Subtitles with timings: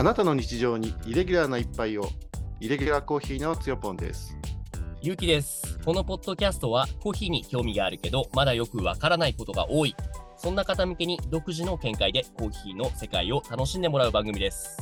[0.00, 2.08] あなたの日常にイレギュラーな一杯を
[2.58, 4.34] イレギュラーコーヒーのつよぽんです
[5.02, 5.78] ゆうきです。
[5.84, 9.94] このポッドキャストはコーヒーに興味があるけど、まだよくわからないことが多い。
[10.38, 14.78] そんな方向けに独自の見解でコーヒーの世界を楽しんでもらう番組です。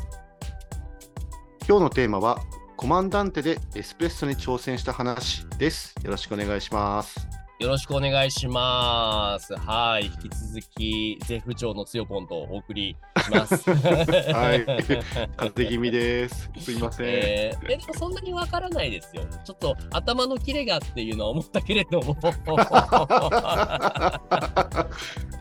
[1.68, 2.38] 今日のテーマは
[2.76, 7.27] コマンダンテでエスプレッソに挑戦した話ですよろしくお願いします
[7.58, 9.52] よろしくお願いします。
[9.56, 10.04] はい。
[10.06, 13.68] 引き続き、絶不調のつよぽんとお送りします。
[13.74, 14.64] はい
[15.36, 19.24] 風邪気味ですすいません、えーえでもそんなにわからないですよ。
[19.44, 22.16] ちょっと頭のキレがっていうのは思ったけれども。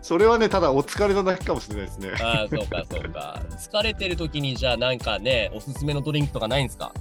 [0.01, 3.39] それはねただお疲れのだけかもしれないですねああ、そうかそうか。
[3.51, 6.91] 疲れてる時にじゃあなんかね、おすすめのドリンクとかないんですか？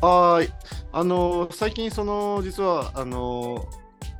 [0.00, 0.48] はい
[0.92, 3.66] あの最近その実はあの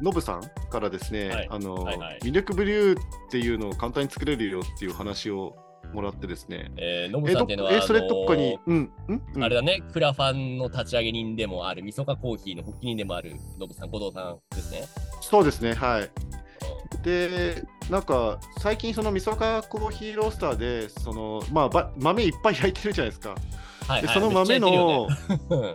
[0.00, 5.56] ノブさんからですね、はいあの、はいはいミルクブリューっていうのを簡単に作れるよっていう話を
[5.92, 6.70] もらってですね。
[6.76, 14.86] えー、さんっていうのは、えそれどっかにうん、うん、うんあれだね、クラファンの立ち上げ人でもある、みそかコーヒーの発起人でもある、ノブさん、後藤さんですね。
[15.20, 16.10] そうですね、はい。
[17.02, 23.34] で、なんか最近そのみそかコーヒーロースターで、そのまあば豆いっぱい焼いてるじゃないですか。
[23.88, 25.16] はい、はい、でその豆の、ね。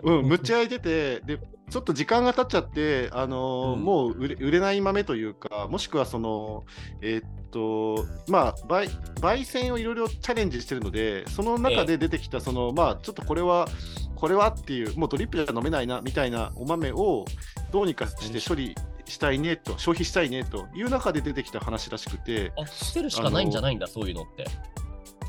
[0.04, 3.84] うん、むっちゃ焼いてて、で、ちょっと時間が経っちゃって、あのーうん。
[3.84, 6.66] もう売れ売れない豆というか、もしくはその、
[7.02, 13.68] えーっと、まあ、焙焙煎をいろいろチャレンジしてるので、その中で出てきた、その、まあ、ちょっとこれは、
[14.16, 17.26] これはっていう、もうドリップじゃ飲めないなみたいなお豆を
[17.72, 24.46] どうにかして処理したいねと、消費したいねという中で出てきた話らしくて、あ、捨てるしかないんじゃないんだ、そういうのって。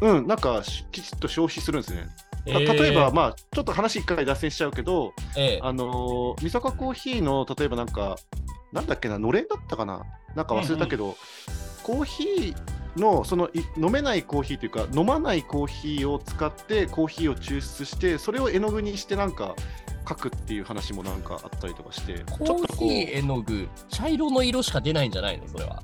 [0.01, 2.07] うん、なんかしきちっと消費するんですね。
[2.47, 5.61] 例えば、まあ、ちょっと話一回脱線しちゃうけど、ええ。
[5.63, 8.17] あのー、みそかコーヒーの例えばなんか、
[8.73, 10.03] なんだっけな、のれんだったかな、
[10.35, 11.17] なんか忘れたけど、
[11.83, 19.55] コーヒーのそのい飲めないコーヒーというか、飲まないコーヒーを使ってコーヒーを抽出して、それを絵の具にしてなんか
[20.09, 25.49] 書くっていう話もなんかあったりとかして、コーヒー絵の具、茶色の色しか出ないんじゃないの？
[25.49, 25.83] それは。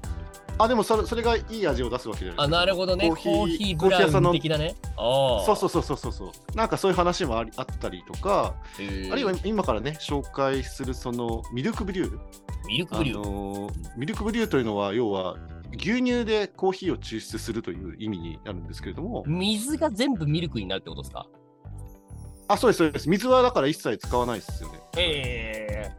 [0.62, 3.08] あ、でもそれそれがいい味を出すわけじゃないあ、なるほどね。
[3.08, 4.74] コーヒーブラウコーヒー屋さんのン的なね。
[4.96, 5.44] ああ。
[5.46, 8.80] そうそうそうそうそうそう、なんかそういう話もありあったりとか、あ
[9.14, 12.18] るいは今からね、紹介するそのミルクブリュー。
[12.18, 12.20] あ
[12.66, 13.16] ミルクブリュー？
[13.24, 15.36] のーミルクブリューというのは、要は
[15.78, 21.26] 牛乳でコーヒーを抽出するという意味になるんですけれども、水が全部ミルクになるってことですか？
[22.48, 23.08] あ、そうです、そうです。
[23.08, 24.80] 水はだから一切使わないですよね。
[24.98, 25.90] え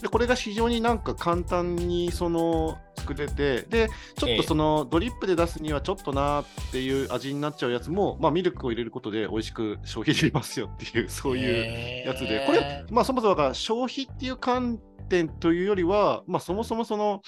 [0.00, 17.22] で、これが非常になんか簡単にその作れて、で、ちょっとそのドリップで出すにはちょっとなっていう味になっちゃうやつも、まあ、ミルクを入れることで美味しく消費できますよっていう、 そういうやつで、これ、まあ、そもそもだから消費っていう観点というよりは、まあ、そもそもその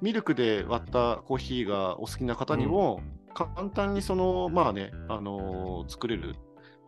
[0.00, 3.00] ミルクで割ったコーヒーがお好きな方にも、
[3.34, 6.34] 簡単にその、まあね、あのー作れる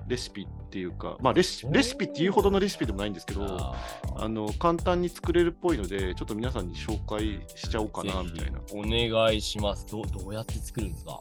[0.06, 3.74] レシピっていうか、まあレシ、レシピっていうほどのレシピでもないんですけど、
[4.16, 8.58] あの簡単に作れるっぽいので、ちょっと皆さんに紹介しちゃおうかなみたいな。
[8.72, 10.06] お願いしますどう。
[10.06, 11.20] どうやって作るんですか？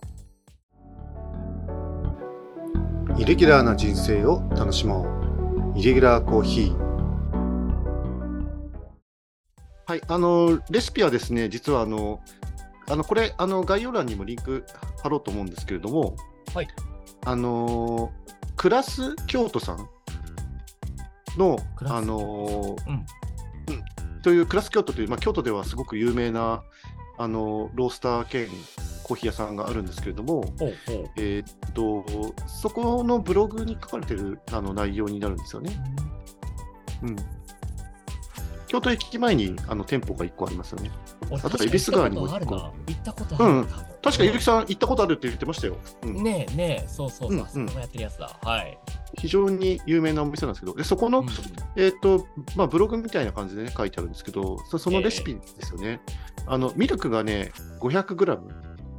[3.18, 5.04] イレギュラーな人生を楽しも
[5.76, 5.80] う。
[5.80, 6.90] イレギュラーコーヒー。
[9.86, 12.22] はい、あの、レシピはですね、実はあの、
[12.88, 14.66] あのこれ、あの概要欄にもリンク
[15.02, 16.16] 貼ろうと思うんですけれども、
[16.54, 16.68] はい。
[17.26, 18.12] あの、
[18.60, 19.90] クラス京都さん
[21.38, 23.06] のあの、うんうん
[24.22, 26.62] というクラス京都という、まあ、京都ではすごく有名な、
[27.18, 28.50] あの、ロースター兼
[29.04, 30.44] コーヒー屋さんがあるんですけれども。
[31.16, 32.04] えーっと、
[32.46, 35.72] そこのブログに書かれてるあの内容になるんですよね。
[37.02, 37.16] うん。
[38.70, 40.92] 京都駅前にあの店舗が1個ありますよね。
[41.32, 43.62] 俺あと恵比寿川にも確か一個行ったことあるな。
[43.62, 44.00] 行ったことある。
[44.02, 45.78] 確か、ゆるきさん行ったことあるって言ってましたよ。
[46.04, 48.40] うん、ねえねえ、そうそうそう、うんうんそこがやってるやつだ。
[48.44, 48.78] はい。
[49.18, 51.28] 非常に有名なお店なんですけど、でそこの、うん
[51.76, 56.00] えーっと、まあ、ブログみたいな感じでね、書いてあるんですけど、そそのレシピですよね。
[56.46, 57.52] あの、ミルクがね、
[57.82, 58.38] 500g。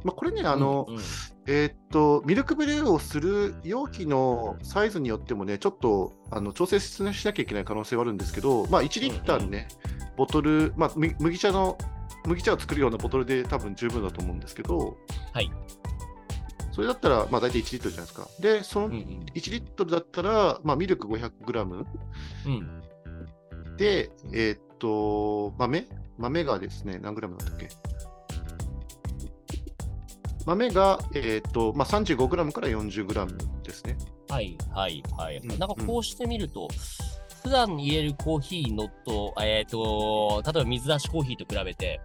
[0.03, 1.01] まあ、これね、あの、うんうん
[1.47, 9.67] えーっと、ミルクブリューをする容器のサイズによってもね、ちょっとあの調整しなきゃいけない可能性はあるんですけど、まあ、1リッターね、
[10.17, 11.77] ボトル、まあ、む麦茶の、
[12.25, 14.97] 麦茶を作るようなボトルで多分十分だと思うんですけど、
[15.33, 15.51] はい。
[16.71, 18.27] それだったら、まあ、大体1リットルじゃないですか。
[18.39, 18.93] で、そのうん
[19.33, 21.85] 1リットルだったら、まあ、ミルク 500g
[22.45, 22.53] うん。
[23.65, 23.77] うん。
[23.77, 25.87] で、えーっと、豆？
[26.17, 27.69] 豆がですね、何グラムだったっけ？
[30.45, 33.97] 豆が、えーっとまあ、35g から 40g ですね。
[34.29, 35.37] はいはいはい。
[35.37, 36.67] うんなんかこうしてみると、
[37.43, 41.99] 普段入れるコーヒーのと、えっ、と、例えば水出しコーヒーと比べて、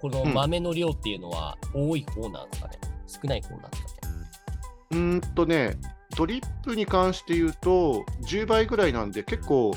[0.00, 4.14] この豆の量っていうのは多い方なんですかね、少ない方なんですかね？
[4.90, 5.76] うーんとね、
[6.16, 9.74] ドリップに関して言うと、10倍ぐらいなんで、結構、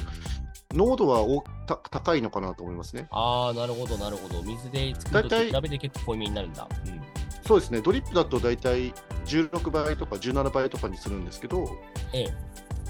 [0.73, 3.07] 濃度はおた高いのかなと思いますね。
[3.09, 4.43] ああ、なるほど、なるほど。
[4.43, 6.67] 水で作ると比べて結構濃いめになるんだ。
[6.85, 7.16] うん。
[7.47, 8.93] そうですね、ドリップだと大体
[9.25, 11.65] 16倍とか17倍とかにするんですけど、
[12.13, 12.33] ええ、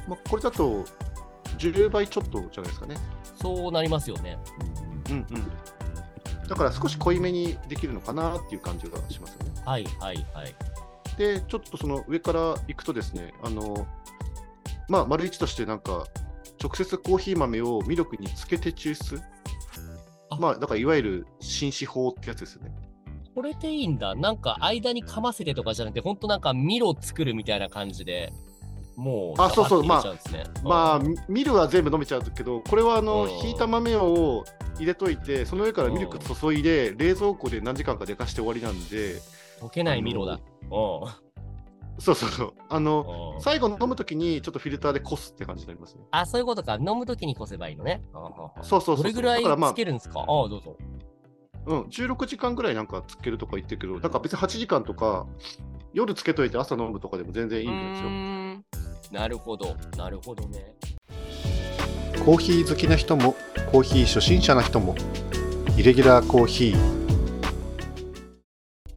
[0.08, 0.84] まあ、これだと
[1.60, 2.98] 10倍ちょっとじゃないですかね。
[3.36, 4.40] そうなりますよね。
[5.12, 6.48] うんうん。
[6.48, 9.52] だから少し濃いめにできるのかなっていう感じがしますよね。
[9.64, 10.56] はいはいはい。
[11.18, 13.88] で、ちょっとその上から行くとですね、あの、
[14.90, 16.08] まあ、丸一としてなんか、
[16.60, 19.22] 直接コーヒー豆をミルクにつけて抽出？
[20.30, 22.87] あまあ、だからいわゆる紳士法ってやつですよね。
[23.38, 24.16] これでいいんだ。
[24.16, 28.34] なんか間にかませてとかじゃなくて、ほんとなんかミロ作るみたいな感じで、
[28.96, 29.84] もう、あそうそう。
[29.84, 30.02] ま
[30.64, 34.44] あ、うんミミルは全部飲めちゃうけど、これはあの、うんひいた豆を
[34.80, 39.22] 入れといて、その上からミルク注いで、冷蔵庫で何時間か寝かして終わりなんで、
[39.62, 40.34] 溶けないミロだ。
[40.34, 40.40] う
[42.02, 46.02] そうそうそう、あの、最後飲むときにちょっとフィルターでこすって感じになりますね。
[46.10, 46.74] あ、そういうことか。
[46.80, 48.02] 飲むときにこせばいいのね。
[48.64, 50.22] そうそうそうそれぐらいつけるんですか？
[50.22, 50.76] ああ、どうぞ。
[51.68, 55.28] うん、16時間ぐらいなんかつけるとか言ってるけど、なんか別に8時間とか、
[55.94, 59.20] 夜つけといて朝飲むとかでも全然いいんですよ。
[59.20, 59.76] なるほど。
[59.98, 60.76] なるほどね。
[62.24, 63.36] コーヒー好きな人も、
[63.70, 64.96] コーヒー初心者な人も、
[65.78, 66.78] イレギュラーコーヒー。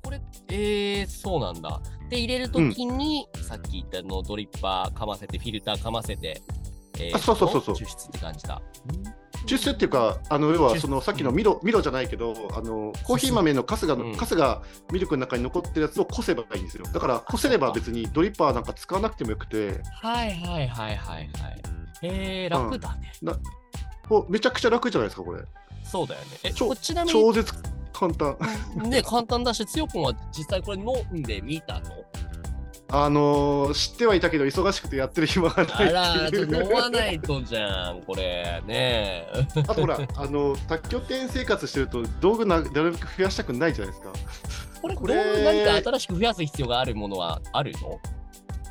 [0.02, 1.81] これ、えー、そうなんだ。
[2.08, 6.40] で、入れるときに、さっき言ったのドリッパーかませて、フィルターかませて、
[7.00, 8.62] えーあそうそうそうそう抽出って感じだ。
[9.30, 16.84] 抽出っていうか、あの要はそのさっきのミロミロじゃないけど、あのコーヒー豆のカスが、うんカスがミルクの中に残ってるやつをこせばいいんですよ。
[16.92, 21.31] だから、こせれば別にドリッパーなんか使わなくてもよくて、はいはいはいはいはい。
[22.02, 23.12] えー、楽だね。
[24.08, 25.42] おめちゃくちゃ楽じゃないですか、これ。
[25.84, 26.26] そうだよね。
[26.44, 27.52] え、超こちなみ超絶
[27.92, 28.37] 簡単。
[28.76, 31.90] に、ね、簡単だし、つよぽんは実際これ飲んでみたの？
[32.92, 38.60] あのー知ってはいたけど、忙しくてやってる暇がないあら、飲まないとじゃん、これ。
[38.66, 39.46] ねえ。
[39.69, 44.12] あとほら、あの宅拠点生活してると道具ななるべく増やしたくないじゃないですか。
[44.82, 48.00] これ、これ道具何か新しく増やす必要があるものはあるの？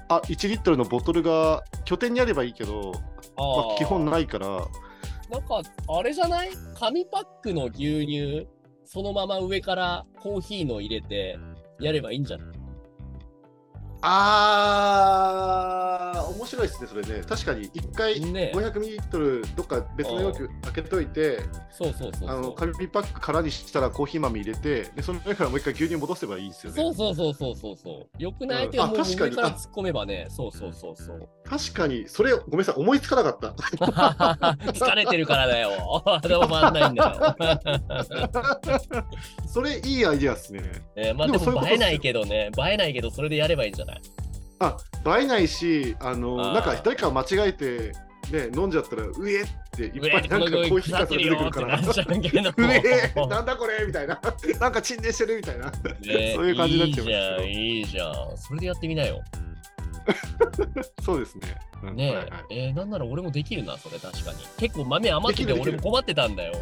[0.09, 2.91] あ、1リットルのボトルが拠点にあればいいけど、
[3.37, 6.49] あまあ、基本ないから、なんか、あれじゃない？
[6.77, 8.47] 紙パックの牛乳、
[8.83, 11.37] そのまま上からコーヒーの入れて
[11.79, 12.58] やればいいんじゃない？
[14.01, 17.23] あー、面白いですね、それね。
[17.27, 21.39] 確かに、1回ね500ミリリットル、どっか別の容器開けといて、
[21.71, 22.51] そうそうそうあの。
[22.53, 26.81] 紙パック空にしたらコーヒー豆入れて、でその上からもう一回牛乳戻せばいいですよね。
[26.81, 28.21] そうそうそうそうそうそう。
[28.23, 30.27] よくないうんけど、もうあ確かに上から突っ込めばね。
[30.29, 31.29] そうそうそうそう。
[31.47, 33.49] 確かに、それ、ごめんなさい、思いつかなかった。
[34.71, 36.03] 疲れてるからだよ。
[36.23, 37.35] でも回んないんだよ。
[39.47, 40.61] それ、いいアイディアですね。
[40.95, 44.01] えーまあでも映えないけどね、映えないけど、それでやればいいんじゃない？
[44.59, 44.77] あ、
[45.19, 47.93] 映えないし、あの、あーなんか誰かが間違えて、
[48.31, 51.79] ね、飲んじゃったら、うえっていっぱいなんかコーヒー腐か出てくるから。
[51.79, 54.19] うえーなんだこれみたいな。
[54.59, 55.65] なんか沈殿してるみたいな。
[55.71, 58.37] ね そういう感じになっちゃいますいいじゃん、いいじゃん。
[58.37, 59.21] それでやってみなよ。
[61.03, 61.55] そうですね。
[61.83, 64.37] うんねえ、はいはいえーなんなら俺もできるな、それ確かに。
[64.57, 66.53] 結構豆余ってて俺も困ってたんだよ。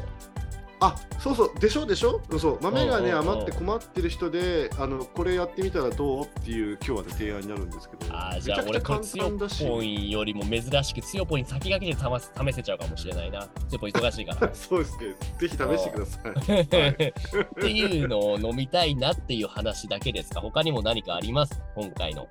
[0.79, 2.21] あそうそう、でしょでしょ？
[2.37, 6.25] そう豆がね、余って困ってる人で、あのこれやってみたらどう？
[6.25, 9.67] っていう今日はね、提案になるんですけど、ああ、じゃあ俺これつよだし。
[9.67, 13.47] ぽんよりも珍しくつよぽんに先駆けて試試せちゃうかもしれないな。
[13.67, 14.53] つよぽん忙しいから。
[14.53, 15.15] そうですね。
[15.39, 16.19] ぜひ試してくださ
[16.53, 16.61] い。
[16.61, 20.41] っていうのを飲みたいなっていう話だけですか？
[20.41, 21.59] 他にも何かあります？
[21.75, 22.27] 今回の。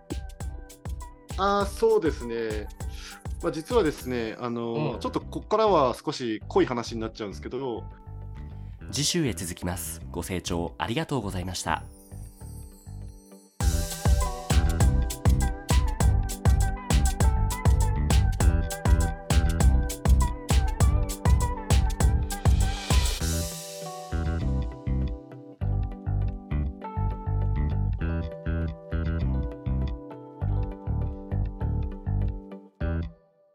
[1.38, 2.69] あーそうですね。
[3.43, 7.85] まあ、実はですね、あのうんちょっとここからは少し濃い話になっちゃうんですけど、
[8.93, 10.00] 次週へ続きます。
[10.11, 11.96] ご清聴ありがとうございました。